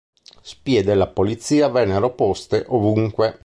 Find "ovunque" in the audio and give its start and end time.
2.69-3.39